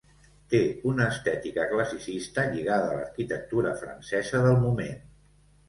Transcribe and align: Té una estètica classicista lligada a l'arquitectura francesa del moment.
Té 0.53 0.61
una 0.91 1.05
estètica 1.15 1.65
classicista 1.73 2.47
lligada 2.55 2.89
a 2.89 2.97
l'arquitectura 2.97 3.77
francesa 3.85 4.45
del 4.49 4.61
moment. 4.69 5.01